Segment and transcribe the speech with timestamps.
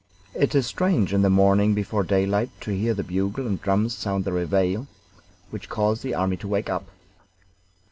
[0.33, 4.25] It is strange in the morning before daylight to hear the bugle and drums sound
[4.25, 4.87] the reveille,
[5.51, 6.87] which calls the army to wake up.